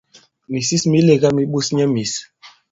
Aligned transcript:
Mìsis 0.55 0.83
mi 0.91 0.99
lēgā 1.07 1.29
mi 1.35 1.43
ɓos 1.51 1.67
nyɛ 1.75 1.85
i 1.89 1.91
mīs. 1.93 2.13